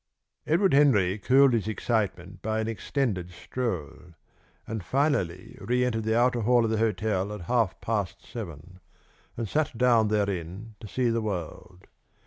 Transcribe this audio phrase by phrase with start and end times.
[0.47, 4.15] Edward Henry cooled his excitement by an extended stroll,
[4.65, 8.79] and finally re entered the outer hall of the hotel at half past seven,
[9.37, 11.85] and sat down therein to see the world.